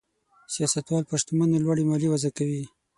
سیاستوال 0.53 1.03
پر 1.09 1.17
شتمنو 1.21 1.63
لوړې 1.63 1.83
مالیې 1.89 2.11
وضع 2.11 2.31
کوي. 2.37 2.63